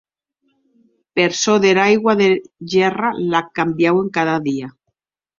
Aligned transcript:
Per 1.17 1.25
çò 1.41 1.53
dera 1.65 1.83
aigua 1.89 2.13
dera 2.21 2.37
gèrra, 2.75 3.09
l'ac 3.33 3.47
cambiauen 3.59 4.07
cada 4.17 4.37
dia. 4.47 4.67